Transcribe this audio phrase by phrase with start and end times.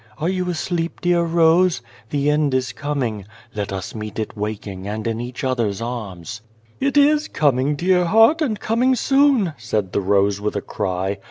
[0.17, 1.83] Are you asleep, dear rose?
[2.09, 3.23] The end is coming.
[3.53, 6.41] Let us meet it waking, and in each other's arms.""
[6.79, 11.19] It is coming, dear heart, and coming soon," said the rose with a cry.